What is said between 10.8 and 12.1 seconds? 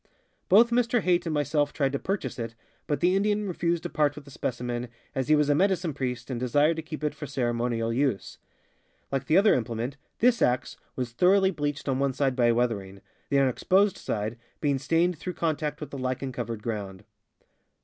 was thoroughly bleached on